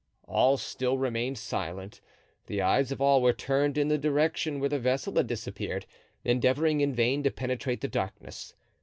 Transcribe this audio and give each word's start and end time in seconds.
All 0.25 0.57
still 0.57 0.97
remained 0.97 1.37
silent, 1.37 2.01
the 2.47 2.59
eyes 2.59 2.91
of 2.91 2.99
all 3.01 3.21
were 3.21 3.33
turned 3.33 3.77
in 3.77 3.87
the 3.87 3.99
direction 3.99 4.59
where 4.59 4.67
the 4.69 4.79
vessel 4.79 5.13
had 5.13 5.27
disappeared, 5.27 5.85
endeavoring 6.25 6.81
in 6.81 6.91
vain 6.95 7.21
to 7.21 7.29
penetrate 7.29 7.81
the 7.81 7.87
darkness. 7.87 8.55